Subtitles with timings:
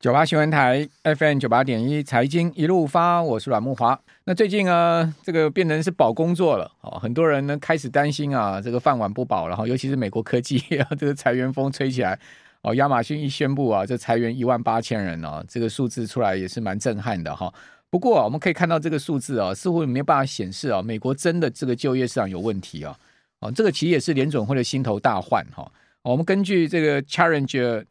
[0.00, 4.00] 九八新闻台 FM 九八点一财经一路发，我是阮慕华。
[4.24, 9.66] 那最近啊，这个变成是保工作了哦，很多人呢开始担心啊，这个饭碗不保了哈。
[9.66, 12.18] 尤其是美国科技 啊，这个裁员风吹起来
[12.62, 17.52] 哦，亚马逊一宣布啊，这裁员一万八千人啊，这个数字出来也是蛮震撼的哈。
[17.90, 22.96] 不过，我们可以看到这个数字啊，似乎没有办法显示啊，美国真的这个就业市场有问题啊。
[23.40, 25.70] 哦，这个其实也是联准会的心头大患哈。
[26.00, 27.84] 我们根据这个 Challenger。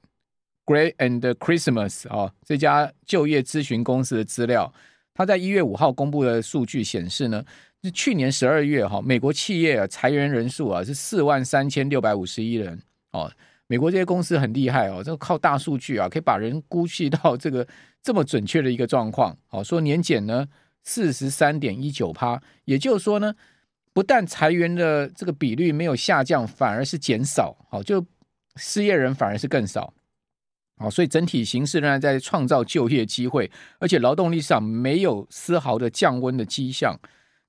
[0.69, 4.71] Great and Christmas 啊，这家就业咨询公司的资料，
[5.15, 7.43] 他在一月五号公布的数据显示呢，
[7.81, 12.79] 是去年十二月哈，美国企业裁员人数啊是四万三千六百五十一人
[13.13, 13.31] 哦。
[13.65, 17.67] 美国这些公司很厉害哦，这个靠大数据啊，可以把人估计到这个
[18.03, 19.35] 这么准确的一个状况。
[19.47, 20.47] 好，说年减呢
[20.83, 23.33] 四十三点一九趴，也就是说呢，
[23.91, 27.57] 不但裁员的这个比率没有下降，反而是减少。
[27.71, 28.05] 好，就
[28.55, 29.91] 失业人反而是更少。
[30.79, 36.97] 好，所以整体形势仍然在创造就业机会，而且劳动力上没有丝毫的降温的迹象。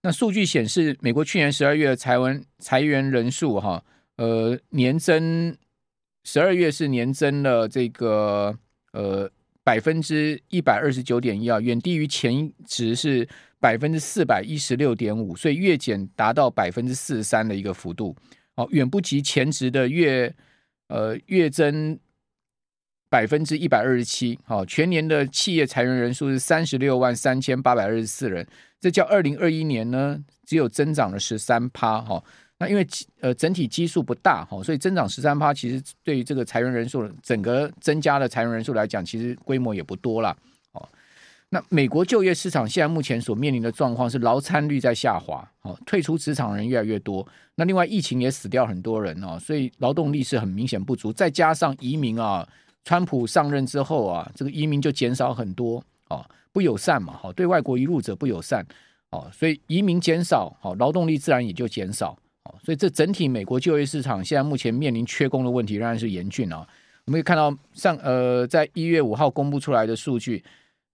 [0.03, 3.85] 那数据显示，美国去年十二月的裁员裁员人数，哈，
[4.17, 5.57] 呃，年增
[6.25, 8.59] 十二月是年增了这个
[8.93, 9.31] 呃
[9.63, 13.29] 百分之一百二十九点一啊，远低于前值是
[13.61, 18.17] 百分之四百一十六点五，所以月减达到百分之四十三的一个幅度，
[18.57, 20.35] 哦，远不及前值的月
[20.89, 21.97] 呃月增。
[23.11, 28.47] 百分之一百二十七，好，全年的企业裁员人数是三十六万三千八百二十四人，
[28.81, 30.17] 这较二零二一年呢
[30.47, 32.23] 只有增长了十三趴，哈，
[32.59, 32.87] 那因为
[33.21, 40.37] 呃整体基数不大，哈，所以增长十三趴，其实对于这个裁员人数整个增加的裁员人数来讲，其实规模也不多了，
[40.71, 40.89] 哦，
[41.49, 52.49] 那美国就业市场现在目前所面临的状况是劳参率在下滑，哦，退出职场人越来越多，那另外疫情也死掉很多人哦，所以劳动力是很明显不足，再加上移民啊。
[52.85, 58.67] 川普上任之后啊，这个移民就减少很多啊，不友善嘛，好，对外国移入者不友善，
[59.11, 66.67] 哦，所以移民减少，好，劳动力自然也就减少，哦，所以这整体美国就业市场现在目前面临缺工的问题仍然是严峻啊。
[67.05, 70.43] 我们可以看到上呃，在一月五号公布出来的数据，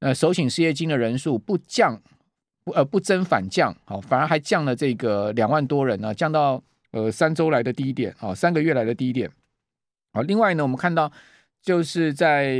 [0.00, 1.99] 呃，首请失业金的人数不降
[2.65, 9.31] 不呃不增反降，好，反而还降了这个两万多人呢，降到呃三周来的低点，啊，三个月来的低点，
[10.12, 11.11] 好，另外呢，我们看到。
[11.66, 12.56] 就是在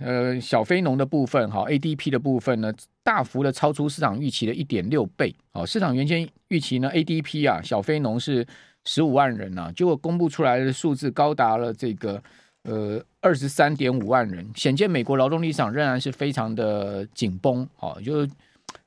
[0.00, 2.74] 呃小非农的部分哈，ADP 的部分呢，
[3.04, 5.64] 大幅的超出市场预期的一点六倍哦。
[5.64, 8.44] 市场原先预期呢，ADP 啊小非农是
[8.84, 12.20] 十五万人啊，结果公布出来的数字高达了这个
[12.64, 18.26] 呃二十三点五万人，显见美国劳动力上仍然是非常的紧绷哦，就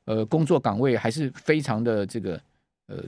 [0.04, 2.34] 呃工作岗位还是非常的这个
[2.88, 3.02] 呃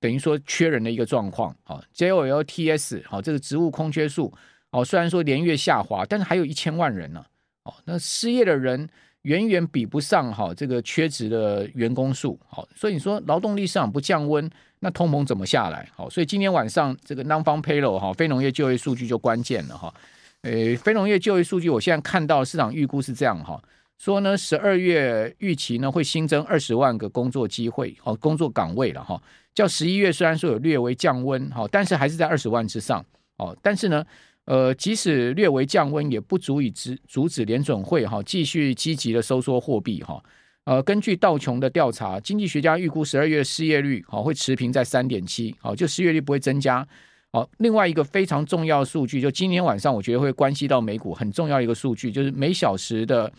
[0.00, 1.84] 等于说缺人的一个状况啊。
[1.94, 4.32] JOLTS 好，这个职务空缺数。
[4.74, 7.24] 哦，虽然说连月下滑，但是还有一千万人呢、
[7.62, 7.70] 啊。
[7.70, 8.88] 哦，那失业的人
[9.22, 12.36] 远远比不上哈、哦、这个缺职的员工数。
[12.48, 15.88] 好、哦，所以你说劳动力市场不降温，那通膨怎么下来？
[15.94, 19.94] 好、哦，所以今天晚上这个 n o n f a r Payroll 哈非农业就业数据就关键了哈。
[20.42, 23.62] 诶，非农业就业数据，我现在看到市场预估是这样哈，
[23.96, 29.22] 说呢十二月预期呢会新增二十万个工作机会哦，工作岗位了哈。
[29.54, 33.02] 叫十一月虽然说有略微降温哈，但是还是在二十万之上
[33.38, 34.04] 哦，但是呢。
[34.46, 40.22] 呃，即使略微降温，也不足以止阻止联准会哈继续积极的收缩货币哈。
[40.64, 46.86] 呃，根据道琼的调查，经济学家预估十二月失业率哈会持平在三点七，好，就失业率不会增加。
[47.32, 53.32] 好，另外一个非常重要的数据，就今天晚上我觉得会关系到美股很重要一个数据，就是每小时的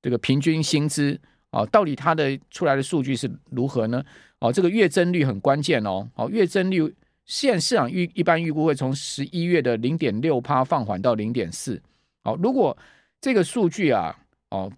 [0.00, 4.02] 这个平均薪资啊，到底它的出来的数据是如何呢？
[4.38, 6.94] 哦，这个月增率很关键哦，好，月增率。
[7.24, 11.80] 现市场预一般预估会从十一月的零点六趴放缓到零点四。
[12.24, 12.76] 好，如果
[13.20, 14.16] 这个数据啊，
[14.50, 14.70] 哦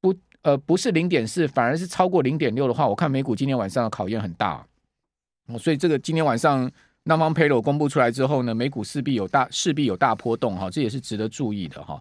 [0.00, 4.66] 不呃不是零点四，反而是超过零点六的话，我看美股今天晚上的考验很大。
[5.46, 6.70] 哦，所以这个今天晚上
[7.04, 12.00] Non-Farm Payroll 公布出来之后呢，美股势必有大势必有大波动哈，这也是值得注意的哈。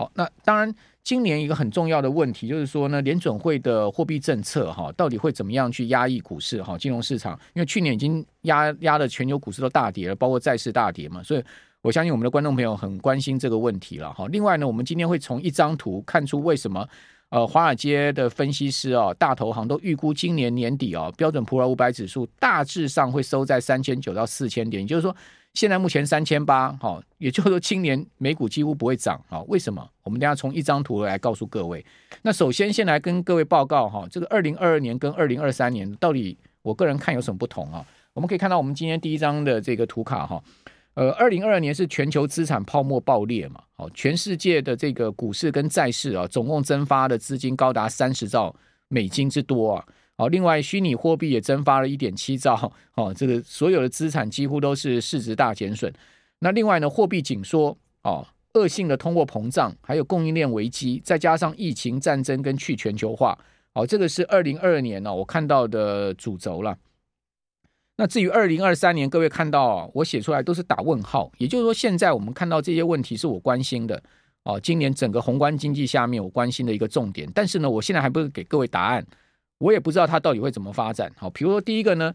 [0.00, 0.72] 好，那当然，
[1.02, 7.32] 今年一个很重要的问题就是说呢，联准会的货币政策哈，到底会怎么样去压抑股市哈，金融市场？
[7.54, 11.42] 因为去年已经压压的全球股市都大跌了，包括债市大跌嘛，所以
[11.82, 14.28] 我相信我们的观众朋友很关心这个问题了哈。
[14.28, 16.88] 另外呢，我们今天会从一张图看出为什么
[17.30, 25.14] 呃，华尔街的分析师哦，大投行都预估今年年底哦，标准普尔五百指数大致上会收在三千九到四千点，也就是说。
[25.54, 29.84] 现在目前三千八，好，也就是说今年美股几乎不会涨，好，为什么？
[30.04, 31.84] 我们等下从一张图来告诉各位。
[32.22, 37.84] 那首先先来跟各位报告哈，这个二零二二年跟二零二三年到底我个人看有什么不同啊？
[38.12, 40.40] 我们可以看到我们今天第一张的这个图卡哈，
[40.98, 48.52] 呃，二零二二年是全球资产泡沫爆裂嘛，哦，全世界的这个股市跟债市啊，总共增发的资金高达三十兆
[48.88, 49.84] 美金之多啊，
[50.16, 55.92] 哦，另外虚拟货币也增发了一点七兆，哦，这个所有的资产几乎都是市值大减损。
[56.40, 63.38] 那另外呢，货币紧缩，哦，恶性的通货膨胀，还有供应链危机，再加上疫情、战争跟去全球化，
[63.74, 66.76] 哦，这个是二零二二年呢，我看到的主轴了。
[68.00, 74.00] 那至于二零二三年，各位看到，我写出来都是打问号，也就是说，现在我们看到这些问题是我关心的
[74.44, 74.58] 哦。
[74.60, 77.28] 今年整个宏观经济下面，我关心的一个重点。
[77.34, 79.04] 但是呢，我现在还不是给各位答案，
[79.58, 81.10] 我也不知道它到底会怎么发展。
[81.16, 82.14] 好，比如说第一个呢，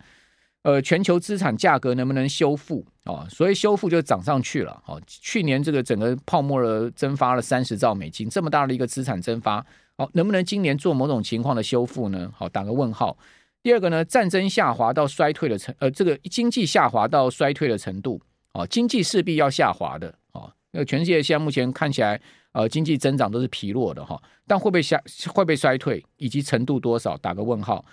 [0.62, 3.28] 呃，全球资产价格能不能修复啊？
[3.30, 4.82] 所以修复就涨上去了。
[4.86, 9.58] 哦，去年这个整个泡沫的蒸发了三十兆美金，这么大的一个资产蒸发，
[9.98, 12.32] 哦，能不能今年做某种情况的修复呢？
[12.34, 13.18] 好，打个问号。
[13.64, 18.22] 第二个呢，战争下滑到衰退的程，呃，这个经济下滑到衰退的程度，
[18.52, 22.20] 哦，经济势必要下滑的，哦，那全世界现在目前看起来，
[22.52, 25.02] 呃，经济增长都是疲弱的哈，但会不会下，
[25.34, 27.84] 会不会衰退，以及程度多少，打个问号。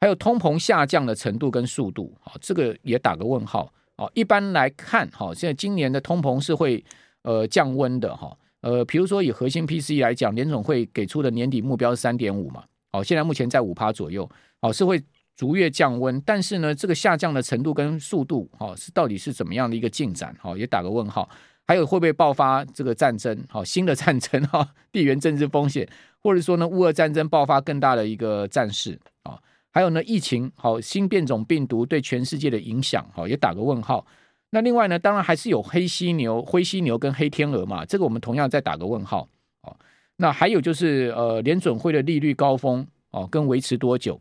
[0.00, 3.72] 还有通膨下降的程度跟速度，哦，这个也打个问号。
[3.98, 6.84] 哦，一般来看，哈，现在今年的通膨是会
[7.22, 14.28] 呃降温的哈，呃，比如说以核心 PCE 来讲，联总会给出的年底目标是三点五嘛，哦，现在目前在五趴左右，
[14.58, 15.00] 哦，是会。
[15.36, 20.36] 逐月降温，但是呢，这个下降的程度跟速度，哈，是到底是怎么样的一个进展？
[20.40, 21.28] 哈，也打个问号。
[21.66, 23.44] 还有会不会爆发这个战争？
[23.48, 25.88] 哈，新的战争哈，地缘政治风险，
[26.22, 29.38] 或者说呢，乌俄战争爆发更大的一个战事啊？
[29.70, 34.04] 还有呢，疫情，好，新变种病毒对全世界的影响，哈，也打个问号。
[34.50, 39.28] 那另外呢，当然还是有黑犀牛、灰犀牛跟黑天鹅嘛，这个我们同样再打个问号。
[39.62, 39.76] 哦
[40.16, 44.20] 那还有就是呃，联准会的利率高峰哦，跟维持多久？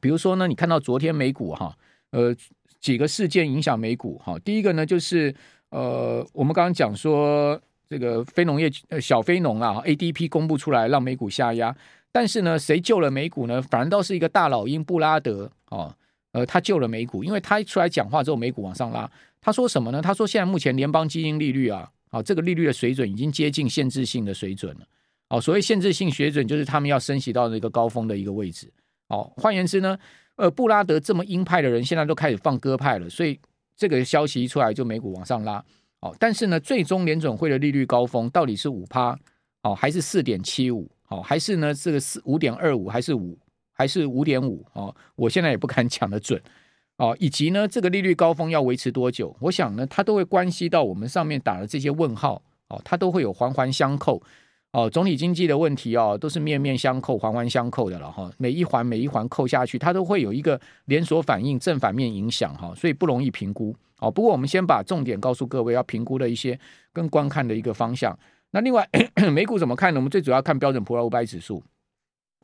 [0.00, 1.76] 比如说呢，你看到昨天美股哈，
[2.10, 2.34] 呃，
[2.80, 4.38] 几个事件影响美股哈。
[4.40, 5.34] 第一个呢，就是
[5.70, 11.74] 呃，我们刚刚讲说这个非农业呃小非农啊，ADP 公布出来让美股下压，
[12.12, 13.60] 但是呢，谁救了美股呢？
[13.62, 15.94] 反倒是一个大老鹰布拉德哦，
[16.32, 19.10] 呃，他救了美股，因为他一出来讲话之后，美股往上拉。
[19.40, 20.02] 他说什么呢？
[20.02, 24.86] 他说现在目前联邦基金利率啊，啊，这个利率的水准已经接近限制性的水准了。
[25.28, 28.68] 哦，所谓限制性水准，就是他们要升息到那个高峰的一个位置。
[29.08, 29.98] 哦，换言之呢，
[30.36, 33.38] 呃，布拉德这么鹰派的人，现在都开始放鸽派了，所以
[33.76, 35.64] 这个消息一出来，就美股往上拉。
[36.00, 39.18] 哦，但是呢，最终联准会的利率高峰到底是五趴，
[39.62, 43.38] 哦，还是四点七五，哦，还是呢这个四五点二五，还是五，
[43.72, 44.64] 还是五点五？
[44.72, 46.40] 哦，我现在也不敢讲得准。
[46.98, 49.36] 哦，以及呢，这个利率高峰要维持多久？
[49.40, 52.42] 我想呢，它都会关系到我们上面打的这些问号。
[52.68, 54.20] 哦，它都会有环环相扣。
[54.76, 58.30] 哦，总体经济的问题哦，都是面面相扣、环环相扣的了哈。
[58.36, 63.74] 每一环每一环扣下去，它都会有一个连锁反应、正反面影响哈，所以不容易评估。
[64.00, 66.60] 哦，不过我们先把重点告诉各位，要评估的一些
[66.92, 68.14] 跟观看的一个方向。
[68.50, 68.86] 那另外，
[69.32, 69.98] 美股怎么看呢？
[69.98, 71.64] 我们最主要看标准普尔五百指数。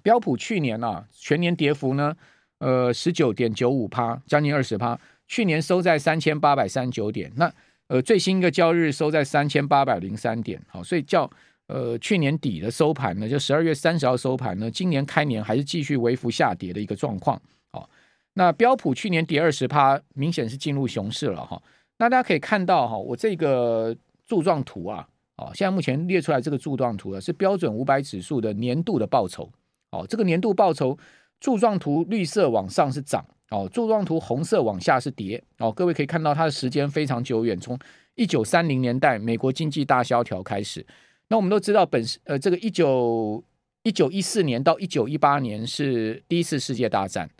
[0.02, 2.16] 标普去年啊，全年跌幅呢，
[2.60, 4.98] 呃，十九点九五趴，将近二十趴。
[5.28, 7.52] 去年收在三千八百三十九点，那
[7.88, 10.58] 呃，最新一个交易日收在三千八百零三点。
[10.70, 11.30] 好，所以叫。
[11.68, 17.40] 呃，去年底的收盘呢，就十二月三十号收盘呢，今年开年还是继续微幅下跌的一个状况。
[17.72, 17.88] 哦，
[18.34, 21.62] 那标普去年跌二十趴，明显是进入熊市了哈。
[21.98, 29.50] 那大家可以看到哈，我这个柱状图啊，哦，现在目前列出来这个柱状图啊，是标准五百指数的年度的报酬。
[29.92, 30.98] 哦，这个年度报酬
[31.40, 35.42] 柱状图绿色往上是涨，哦，柱状图红色往下是跌。
[35.58, 37.78] 哦，各位可以看到它的时间非常久远，从
[38.14, 40.84] 一九三零年代美国经济大萧条开始。
[41.32, 43.42] 那我们都知道，本呃，这个一九
[43.84, 47.30] 一九一四年到一九一八年是第一次世界大战。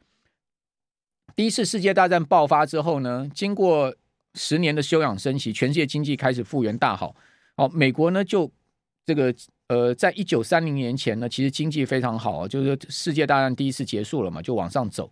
[1.37, 3.95] 第一次世界大战爆发之后呢，经过
[4.33, 7.15] 十年的休养生息，全世界经济开始复原大好。
[7.57, 8.51] 哦，美国呢就
[9.05, 9.35] 这个
[9.67, 15.11] 呃，在一九三零年前呢，其实经济非常好，就是世界大战第一次结束了嘛，就往上走。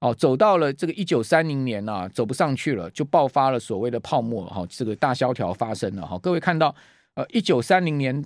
[0.00, 4.46] 哦，走到了这个一九三零年啊，走不上去了，就爆发了所谓的泡沫。
[4.46, 6.06] 哈，这个大萧条发生了。
[6.06, 6.74] 哈，各位看到。
[7.14, 8.24] 呃，一九三零年，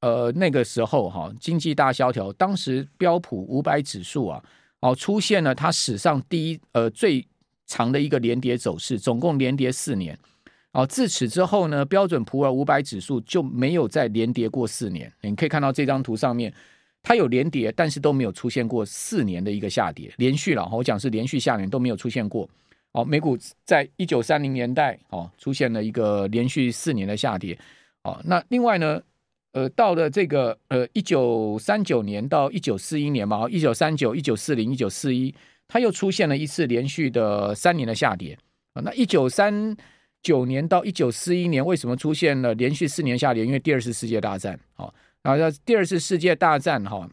[0.00, 4.42] 呃，那个时候哈，经济大萧条，当时标普五百指数啊，
[4.80, 7.26] 哦，出现了它史上第一呃最
[7.66, 10.16] 长的一个连跌走势，总共连跌四年。
[10.72, 15.10] 哦，自此之后呢，标准普尔五百指数就没有再连跌过四年。
[15.22, 16.52] 你可以看到这张图上面，
[17.02, 20.68] 它有连跌，但是都没有出现过四年的一个下跌，连续了。
[20.70, 22.46] 我讲是连续下年都没有出现过。
[22.92, 27.58] 哦，美股在一九三零年代哦，出现了一个连续四年的下跌。
[28.06, 29.02] 哦，那另外呢，
[29.50, 35.34] 呃，到了这个呃一九三九年到一九四一年嘛，一九三九、一九四零、一九四一，
[35.66, 38.38] 它又出现了一次连续的三年的下跌
[38.74, 38.82] 啊。
[38.82, 39.76] 那一九三
[40.22, 43.44] 九年到一九四一年，为什么出现了连续四年下跌？
[43.44, 47.10] 因为第二次世界大战，好，然后第二次世界大战，哈，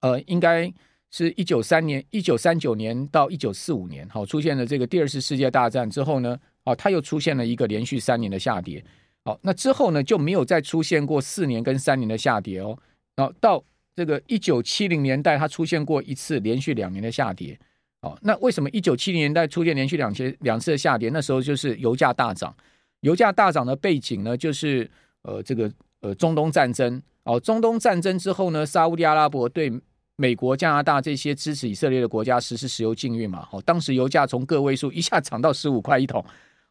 [0.00, 0.72] 呃，应该
[1.10, 8.82] 是一九三年、一九三九年到一九四五年，好，出现了这个第二次世界大战之后呢，哦，它又出现了一个连续三年的下跌，
[9.28, 12.78] 好，那之后呢就没有再出现过四年跟三年的下跌哦，
[13.14, 13.62] 然后到
[13.94, 17.58] 这个一九七零年代，它出现过一次连续两年的下跌。
[18.00, 21.10] 哦，那为什么一九七零年代出现连续两次两次的下跌？
[21.10, 22.56] 那时候就是油价大涨，
[23.00, 25.70] 油价大涨的背景呢，就是呃这个
[26.00, 27.02] 呃中东战争。
[27.24, 29.70] 哦，中东战争之后呢，沙乌地阿拉伯对
[30.16, 33.46] 美国、加拿大这些支持以色列的国家实施石油禁运嘛。
[33.52, 36.24] 哦，当时油价从个位数一下涨到十五块一桶，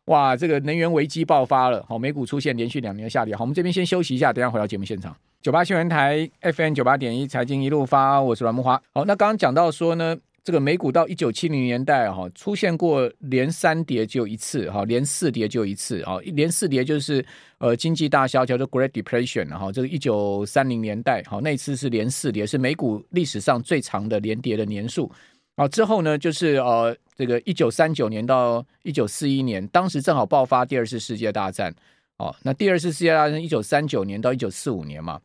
[0.07, 1.85] 哇，这个能源危机爆发了。
[1.87, 3.33] 好，美股出现连续两年的下跌。
[3.33, 5.15] 好，我们这边先休息一下，等下回到节目现场。
[5.41, 8.79] 九八新闻台 FM 九八点一财经一路发，我是阮慕驊。
[8.93, 10.17] 好，那刚刚讲到说呢。
[10.43, 17.25] 这个美股到一九七零年代哈，出现过连三跌就一次哈，连四跌就一次啊，连四跌就是
[17.57, 25.11] 呃经济大萧条叫做 Great Depression 哈，这个一九三零年代哈，那次是连四跌，是美股历史上最长的连跌的年数
[25.57, 25.67] 啊。
[25.67, 31.75] 之后呢，就是呃这个一九三九年到一九四一年，当时正好爆发第二次世界大战
[32.17, 32.33] 哦。
[32.43, 35.19] 那第二次世界大战一九三九年到一九四五年嘛，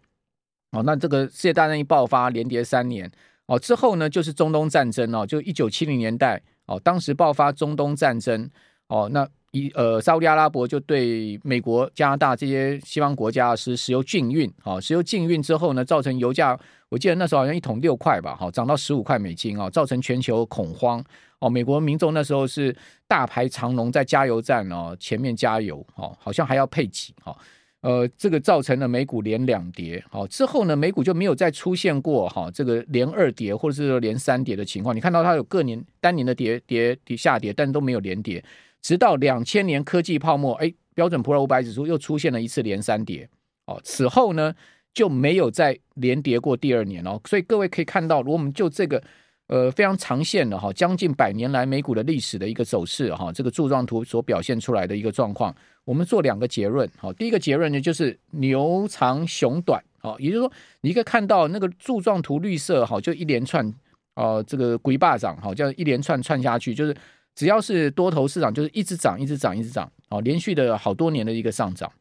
[0.73, 3.09] 哦，那这个世界大战一爆发，连跌三年。
[3.47, 8.49] 哦，之后呢，就是中东战争哦，就一九七零年代哦，当时爆发中东战争
[8.87, 16.59] 哦，那一呃，沙乌地阿拉伯就对美国、加拿大这些西方国家是石油禁运哦，石油禁运之后呢，造成油价，
[16.93, 21.03] 我记得那时候好像一桶六块吧，好，涨到十五块美金哦，造成全球恐慌
[21.39, 22.77] 哦，美国民众那时候是
[23.09, 27.35] 大排长龙在加油站哦前面加油哦，好像还要配给哦。
[27.81, 34.95] 呃，这个造成了美股连两跌，好、哦、之后呢，美股就没有再出现过哈、哦、这个连二跌或者是说连三跌的情况。
[34.95, 38.45] 你看到它有各年单年的跌跌跌下跌，但都没有连跌，
[38.83, 43.27] 直到两千年科技泡沫，哎，标准普尔五百指数又出现了一次连三跌，
[43.65, 44.55] 哦，此后呢
[44.93, 47.21] 就没有再连跌过第二年哦。
[47.29, 49.03] 所以各位可以看到，如果我们就这个。
[49.49, 56.89] 呃，非常长线的哈，将近百年来美股的历史的一个走势哈，这个柱状图所表现出来的一个状况，我们做两个结论。
[56.97, 63.71] 好，第一个结论呢就是牛长熊短，好，也就是说你可以看到那个柱状图绿色哈，就一连串
[64.15, 66.97] 哦，这个鬼霸涨哈，叫一连串串下去，就是
[67.35, 71.93] 只要是多头市场，就是一直涨，一直涨，一直涨，哦，连续的好多年的一个上涨，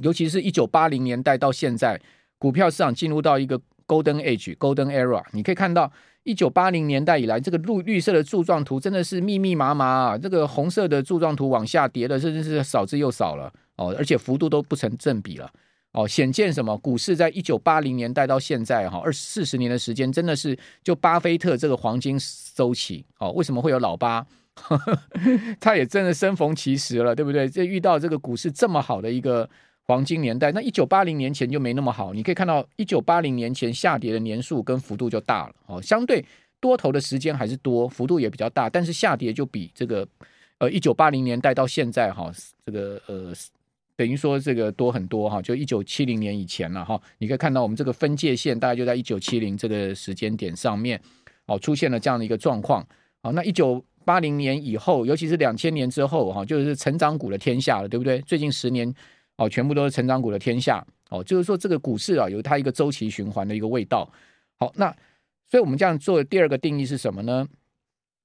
[0.00, 2.00] 尤其是一九八零年代到现在，
[2.38, 5.92] 股票市场进入到一个 Golden Age、Golden Era，你可以看到。
[6.28, 10.18] 一九八零年代以来，这个绿绿色的柱状图真的是密密麻麻啊！
[10.18, 15.48] 这个红色的柱状图往下跌的，甚至是少之又少了哦，而且幅度都不成正比了
[15.92, 16.76] 哦，显见什么？
[16.78, 22.18] 股市在一九八零年代到现在哈，二四十年的时间，真的是就巴菲特这个黄金
[22.56, 23.30] 周期哦。
[23.30, 24.26] 为什么会有老巴？
[25.60, 27.48] 他也真的生逢其时了，对不对？
[27.48, 29.48] 这遇到这个股市这么好的一个。
[29.88, 32.12] 黄金年代，那一九八零年前就没那么好。
[32.12, 36.24] 你可以看到，一九八零年前下跌的年数跟幅度就大了哦，相对
[36.60, 40.06] 多头的时间还是多，幅度也比较大，但是下跌就比这个
[40.58, 42.32] 呃一九八零年代到现在哈，
[42.64, 43.32] 这个呃
[43.94, 47.00] 等于说这个多很多哈，就一九七零年以前了哈。
[47.18, 51.00] 你可以看到我们这个分界线大概就在一九七零这个时间点上面
[51.46, 52.84] 哦，出现了这样的一个状况。
[53.22, 58.20] 好，那一九八零年以后，尤其是两千年之后哈，就是成长股的天下了，对不对？
[58.22, 58.92] 最近十年。
[59.36, 64.10] 哦，全部都是成长股的天下哦，就是说这个股市啊，有它一个周期循环的一个味道。
[64.58, 64.90] 好，那
[65.46, 67.46] 所以我们这样做的第二个定义是什么呢？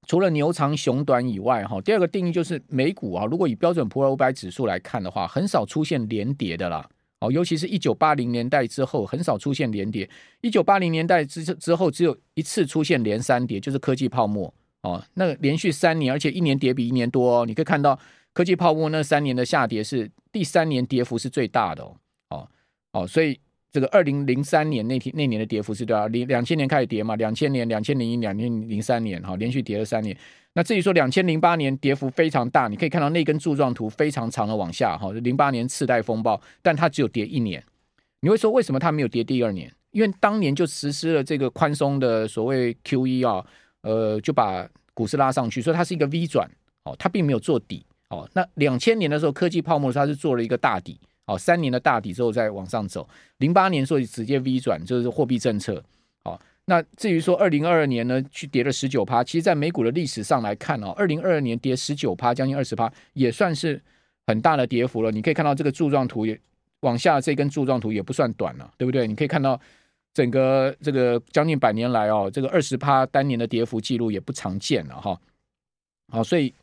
[0.07, 6.89] 除了牛长熊短以外，哈，第二个定义就是美股啊，如果以标准普尔五百指数来看的话，很少出现连跌的啦。
[7.19, 10.09] 哦，尤其是一九八零年代之后，很少出现连跌。
[10.39, 14.51] 一九八零年代之之后，只有一次出现连三跌，就是科技泡沫
[14.81, 17.99] 哦，那个连续三年，而且一年跌比一年多哦，你可以看到。
[18.33, 21.97] 科技泡沫那三年的下跌是第三年跌幅是最大的哦，
[22.29, 22.47] 哦，
[22.93, 23.37] 哦，所以
[23.71, 26.07] 这个二零零三年那天那年的跌幅是多少？
[26.07, 30.15] 零两千年开始跌嘛，两千年、两千零一、两千零三年，哈，连续跌了三年。
[30.53, 37.63] 那至于说两千零八年跌幅非常大，你可以看到那根柱状图非常长的往下，哈，零八年次贷风暴，但它只有跌一年。
[38.21, 39.73] 你会说为什么它没有跌第二年？
[39.91, 43.45] 因为当年就实施了这个宽松的所谓 QE 啊，
[43.81, 46.49] 呃，就把股市拉上去，所以它是一个 V 转，
[46.83, 47.85] 哦，它并没有做底。
[48.11, 53.07] 哦，那两千年的时候，科技泡沫它是做了一个大底，哦，三年的大底之后再往上走。
[53.37, 55.81] 零八年所以直接 V 转，就是货币政策。
[56.21, 63.81] 好，那至于说二零二二年呢，去跌了十九趴，其实，在美股的历史上来看哦，二零二二年跌十九趴，将近二十趴，也算是
[64.27, 65.09] 很大的跌幅了。
[65.09, 66.37] 你可以看到这个柱状图也
[66.81, 69.07] 往下，这根柱状图也不算短了，对不对？
[69.07, 69.57] 你可以看到
[70.13, 75.17] 整个这个将近百年来哦，这个二十趴单年的跌幅记录也不常见了哈。
[76.11, 76.53] 好，所以。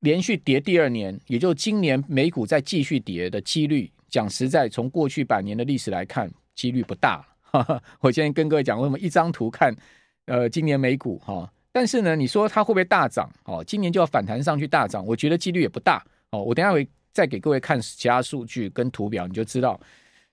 [0.00, 7.26] 连续跌第二年，也就今年美股再继续跌的几率，讲实在，从过去百年的历史来看，几率不大。
[7.42, 9.74] 哈哈，我先跟各位讲，为什么一张图看，
[10.26, 13.28] 呃，今年美股哈，但是呢，你说它会不会大涨？
[13.44, 16.04] 哦，今年就要反弹上去大涨，我觉得几率也不大。
[16.30, 19.78] 哦，我等下会再给各位看其他数据跟图表，你就知道。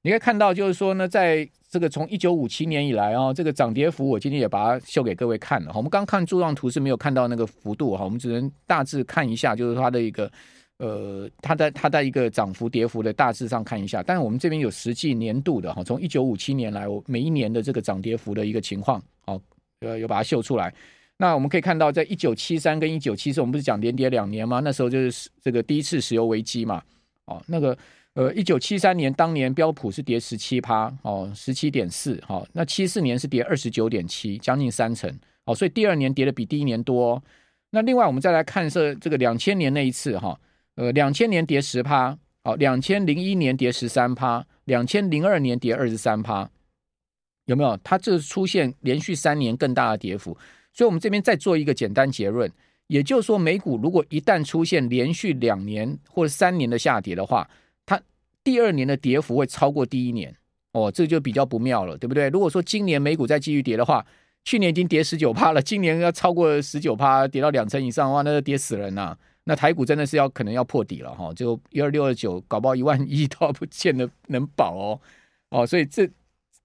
[0.03, 5.71] 你可以看到，就是说呢，在这个从一九五七年以来啊，这个涨跌幅，我今天也把它秀给各位看了。
[5.75, 10.31] 我们刚看柱状图是没有看到那个幅度哈，我们只能大致看一下，就是它的一个
[10.77, 14.01] 呃，它的它的一个涨幅跌幅的大致上看一下。
[14.01, 19.41] 但是我们这边有实际年度的哈，从一九五七年来，我每一年的这个涨跌幅的一个情况，哦，
[19.81, 20.73] 呃，有把它秀出来。
[21.17, 24.61] 那我们可以看到，在一九七三跟一九七四，我们不是讲连跌两年吗？
[24.63, 26.81] 那时候就是这个第一次石油危机嘛，
[27.25, 27.77] 哦，那个。
[28.17, 35.07] 呃，一九七三年当年标普是跌十七趴，哦，十七点四，好，那七四年是跌二十九点七，将近三成，
[35.45, 37.23] 哦，所以第二年跌的比第一年多，哦。
[37.69, 40.35] 那另外我们再来看这这个两千年那一次，哈，
[40.77, 46.49] 呃，两千年跌十趴，好，两千零一年跌十三趴，两千零二年跌二十三趴，
[47.45, 47.77] 有没有？
[47.83, 50.35] 它这出现连续三年更大的跌幅，
[50.73, 52.51] 所以我们这边再做一个简单结论，
[52.87, 57.47] 也就是说，美股如果一旦出现连续两年或者三年的下跌的话，
[58.47, 60.33] 第二年的跌幅会超过第一年，
[60.71, 62.29] 哦，这就比较不妙了，对不对？
[62.29, 64.05] 如果说今年美股再继续跌的话，
[64.45, 69.13] 去年已经跌十九趴了， 今年要超过十九趴，跌到两成以上的话，那就跌死人呐！
[69.43, 75.01] 那台股真的是要可能要破底了哈，就一二六二九，搞不好一万一 都不见得能保哦，
[75.49, 76.09] 哦，所以这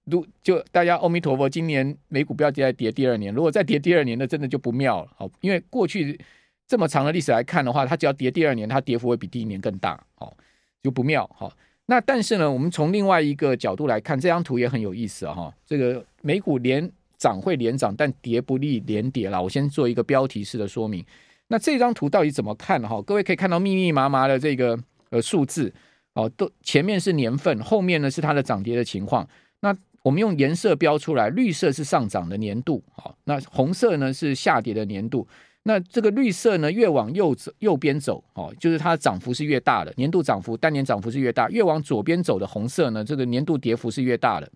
[0.05, 6.17] 如就大家阿弥陀佛，今年美股不要再跌第二年，如果再跌第二年，那真的就不妙了，好，因为过去
[6.65, 10.33] 这么长的历史来看的话，它只要跌第二年，它跌幅会比第一年更大，哦，
[10.81, 11.53] 就不妙，哈。
[11.85, 15.27] 那但是呢，我们从另外一个角度来看，这张图也很有意思！
[15.27, 19.41] 哈，这个美股连涨会连涨，但跌不利连跌了。
[19.41, 21.05] 我先做一个标题式的说明。
[21.49, 22.81] 那这张图到底怎么看？
[22.83, 25.73] 哈，各位可以看到密密麻麻的这个呃数字
[26.13, 29.27] 哦，都前面是年份，后面呢是它的涨跌的情况。
[29.59, 35.27] 那我们用颜色标出来，绿色是上涨的年度，好，那红色呢是下跌的年度。
[35.65, 44.51] 那这个绿色呢，越往右走右边走，哦，就是它涨幅是越大的，年度涨幅单年涨幅是越大；越往左边走的红色呢，这个年度跌幅是越大的，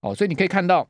[0.00, 0.88] 哦，所以你可以看到，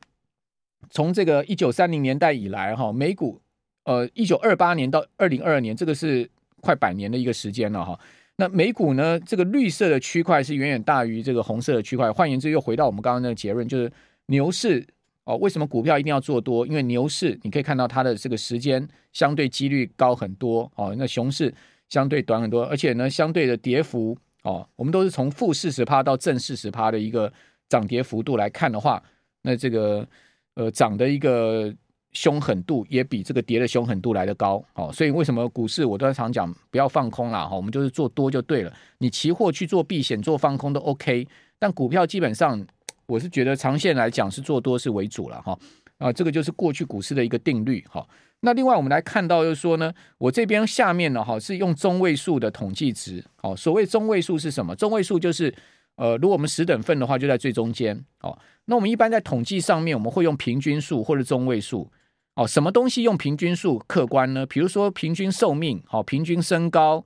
[0.91, 3.41] 从这个一九三零年代以来，哈，美股，
[3.85, 6.29] 呃，一九二八年到二零二二年，这个是
[6.61, 7.99] 快百年的一个时间了，哈。
[8.37, 13.91] 那美股呢，这个绿色的区块是远远大于这个红色的区块，换言之，又回到我们刚刚那个结论，就是
[14.27, 14.85] 牛市。
[15.25, 16.65] 哦，为什么股票一定要做多？
[16.67, 21.53] 因为牛市你可以看到它的这个时间相对几率高很多哦，那熊市
[21.89, 27.31] 相对短很多，而且呢，相对的跌幅哦，我们都是从负四十趴到正四十趴的一个
[27.67, 29.01] 涨跌幅度来看的话，
[29.41, 30.07] 那这个
[30.53, 31.73] 呃涨的一个
[32.11, 42.63] 凶狠度也比这个跌的凶狠度来得高哦，所以为什么股市我都常讲不要放空啦哈，我们就是做多就对了，你期货去做避险做放空都 OK，但股票基本上。
[43.07, 45.57] 我是觉得长线来讲是做多是为主了哈，
[45.97, 48.05] 啊，这个就是过去股市的一个定律哈。
[48.41, 54.75] 那另外我们来看到就是说呢，我这边下面呢哈是用中位数的统计值，哦，所谓中位数是什么？
[54.75, 55.53] 中位数就是
[55.95, 61.89] 呃，如果我们十等份的话就在最中间，哦，那我们一般在统计上面我们会用平均数或者中位数，
[62.35, 64.45] 哦，什么东西用平均数客观呢？
[64.45, 67.03] 比如说平均寿命，好，平均身高，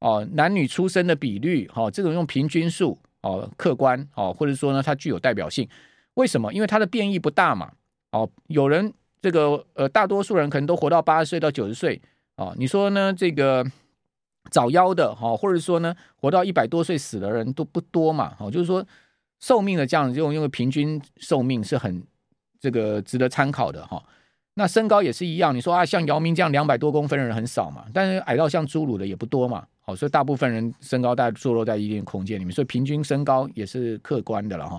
[0.00, 2.98] 哦，男女出生的比率，好，这种用平均数。
[3.22, 5.68] 哦，客观哦，或者说呢，它具有代表性。
[6.14, 6.52] 为什么？
[6.52, 7.72] 因为它的变异不大嘛。
[8.12, 12.00] 哦，有人这个呃，大多数人可能都活到八十岁到九十岁。
[12.36, 13.12] 哦，你说呢？
[13.12, 13.64] 这个
[14.50, 18.34] 早夭的哈，或者说呢，活到一百多岁死的人都不多嘛。
[18.38, 18.84] 哦，就是说
[19.38, 22.02] 寿命的这样子用，因为平均寿命是很
[22.58, 24.02] 这个值得参考的哈。
[24.60, 29.66] 那身高也是一样，你说啊，像姚明这样两百多公分的人很少嘛，但是矮到像侏儒的也不多嘛。
[29.80, 34.78] 好，所以大部分人身高大概坐落在一定空间里面，所以平均身高也是客观的了哈。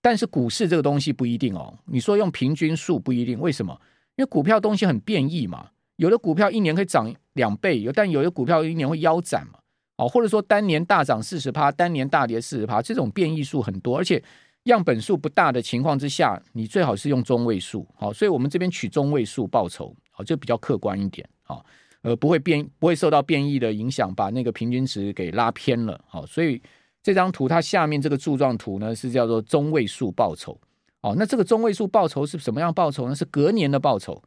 [0.00, 3.76] 但是股市这个东西不一定哦，你说用平均数不一定，为什么？
[4.14, 9.58] 因为股票东西很变异嘛，有的股票一年可以涨两倍，有但有的股票一年会腰斩嘛。
[9.96, 14.22] 哦，或者说单年大涨四十趴，单年大跌四十趴，这种变异数很多，而且。
[14.70, 21.64] 样本数不大的情况之下，你最好是用中位数，好，所以我们这边取中位数报酬，好，就比较客观一点，好，
[22.02, 26.60] 呃，不会变，不会受到变异的影响，把那个平均值给拉偏了，好，所以
[27.02, 30.58] 这张图它下面这个柱状图呢是叫做中位数报酬，
[31.02, 33.14] 哦，那这个中位数报酬是什么样报酬呢？
[33.14, 34.22] 是隔年的报酬，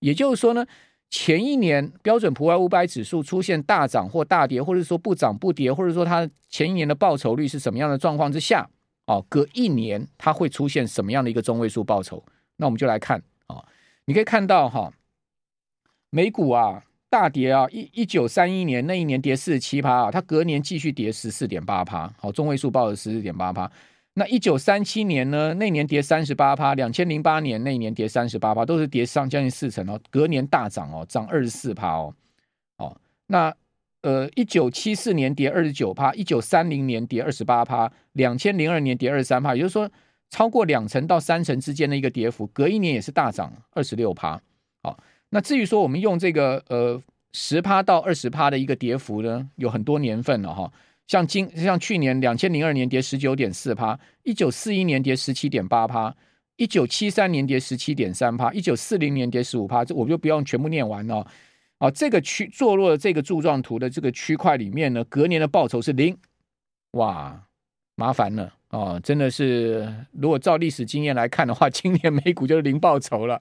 [0.00, 0.64] 也就是说呢，
[1.10, 8.70] 前一年标准普尔五百指数出现大涨或大跌，或者说不涨不跌，或者说它前一年的报酬率是什么样的状况之下。
[9.06, 12.24] 哦，隔一年它会出现什么样的一个中位数报酬？
[12.56, 13.64] 那我们就来看啊、哦，
[14.06, 14.92] 你可以看到哈、哦，
[16.10, 23.70] 美股啊，大跌啊，一一九三一年那一年跌四十七趴啊，它隔年继续跌十四点八趴，好，中位数报了十四点八趴。
[24.14, 32.14] 那一九三七年呢，那年跌三十八趴，两千零八年那一年跌三十八趴，都是跌上将近四成哦，隔年大涨哦，涨二十四趴哦，
[32.78, 33.52] 哦，那
[34.04, 39.90] 呃一九七四年跌二十九趴，一九三零年跌二十八趴，两千零二年跌二十三趴，也就是说
[40.28, 44.38] 超过两成到三成之间的一个跌幅，隔一年也是大涨二十六趴，
[44.82, 44.98] 好。
[45.30, 50.70] 那至于说我们用这个呃十趴到二十趴的一个跌幅呢，有很多年份了哈，
[51.08, 56.14] 像今像去年两千零二年跌十九点四趴，一九四一年跌十七点八趴，
[56.56, 61.26] 一九七三年跌十七点三趴，一九四零年跌十五趴，这我就不用全部念完了。
[61.84, 66.16] 啊这个区坐落的这个柱状图的这个区块里面呢，隔年的报酬是零，
[66.92, 67.42] 哇，
[67.96, 73.40] 麻烦了哦，真的是，如果照历史经验来看的话， 今年美股就是零报酬了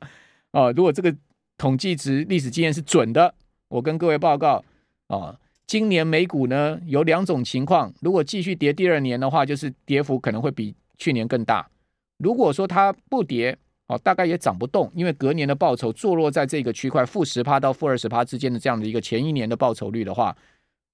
[0.51, 1.15] 哦，如果这个。
[1.56, 3.36] 统计值历史经验是准的，
[3.69, 4.62] 我跟各位报告
[5.08, 11.69] 啊，今年美股呢有两种情况，如果继续跌第二年的话，就是跌幅可能会比去年更大。
[12.17, 13.56] 如果说它不跌，
[13.99, 20.36] 大概也涨不动，因为隔年的报酬坐落在这个区块负十趴到负二十趴之间的这样的一个前一年的报酬率的话，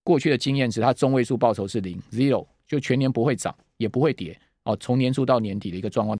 [0.03, 6.17] 过去的经验值它中位数报酬是零 zero，就全年不会涨也不会跌哦，从年初到年底的一个状况。